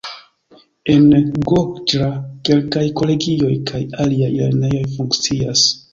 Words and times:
En 0.93 1.05
Goĝra 1.51 2.09
kelkaj 2.49 2.85
kolegioj 3.03 3.53
kaj 3.73 3.83
aliaj 4.07 4.31
lernejoj 4.41 4.85
funkcias. 4.99 5.69